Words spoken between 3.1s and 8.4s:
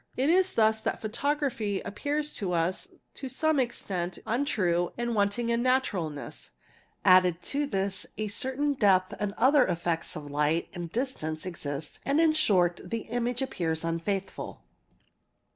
to some extent untrue and wanting in naturalness: added to this, a